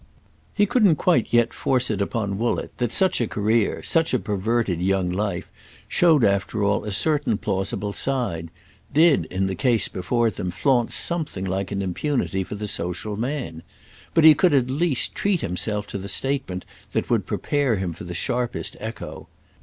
[0.55, 4.81] He couldn't quite yet force it upon Woollett that such a career, such a perverted
[4.81, 5.51] young life,
[5.87, 8.49] showed after all a certain plausible side,
[8.91, 13.61] did in the case before them flaunt something like an impunity for the social man;
[14.15, 18.03] but he could at least treat himself to the statement that would prepare him for
[18.05, 19.27] the sharpest echo.